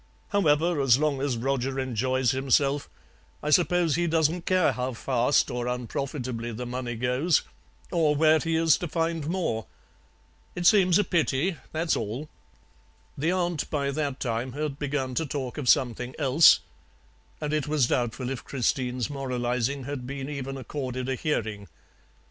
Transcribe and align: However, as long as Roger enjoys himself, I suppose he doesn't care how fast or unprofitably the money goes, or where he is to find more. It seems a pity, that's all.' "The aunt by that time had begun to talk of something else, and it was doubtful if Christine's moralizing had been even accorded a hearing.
However, 0.29 0.81
as 0.81 0.97
long 0.97 1.21
as 1.21 1.37
Roger 1.37 1.79
enjoys 1.79 2.31
himself, 2.31 2.89
I 3.43 3.51
suppose 3.51 3.93
he 3.93 4.07
doesn't 4.07 4.47
care 4.47 4.71
how 4.71 4.93
fast 4.93 5.51
or 5.51 5.67
unprofitably 5.67 6.51
the 6.53 6.65
money 6.65 6.95
goes, 6.95 7.43
or 7.91 8.15
where 8.15 8.39
he 8.39 8.55
is 8.55 8.77
to 8.77 8.87
find 8.87 9.27
more. 9.27 9.67
It 10.55 10.65
seems 10.65 10.97
a 10.97 11.03
pity, 11.03 11.57
that's 11.71 11.95
all.' 11.95 12.29
"The 13.15 13.31
aunt 13.31 13.69
by 13.69 13.91
that 13.91 14.19
time 14.19 14.53
had 14.53 14.79
begun 14.79 15.13
to 15.13 15.25
talk 15.27 15.59
of 15.59 15.69
something 15.69 16.15
else, 16.17 16.61
and 17.39 17.53
it 17.53 17.67
was 17.67 17.85
doubtful 17.85 18.31
if 18.31 18.43
Christine's 18.43 19.07
moralizing 19.07 19.83
had 19.83 20.07
been 20.07 20.29
even 20.29 20.57
accorded 20.57 21.09
a 21.09 21.13
hearing. 21.13 21.67